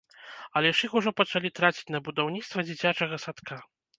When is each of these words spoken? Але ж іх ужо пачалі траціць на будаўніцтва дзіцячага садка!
Але 0.59 0.69
ж 0.77 0.87
іх 0.87 0.95
ужо 1.01 1.13
пачалі 1.19 1.51
траціць 1.59 1.93
на 1.95 2.01
будаўніцтва 2.09 2.65
дзіцячага 2.69 3.23
садка! 3.27 3.63